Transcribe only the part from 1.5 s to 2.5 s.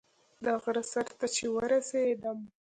ورسېدم.